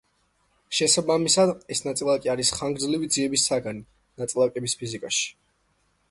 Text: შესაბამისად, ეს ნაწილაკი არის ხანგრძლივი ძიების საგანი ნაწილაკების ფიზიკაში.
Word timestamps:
შესაბამისად, 0.75 1.51
ეს 1.75 1.81
ნაწილაკი 1.87 2.31
არის 2.33 2.51
ხანგრძლივი 2.59 3.09
ძიების 3.17 3.43
საგანი 3.51 3.83
ნაწილაკების 4.23 4.75
ფიზიკაში. 4.81 5.29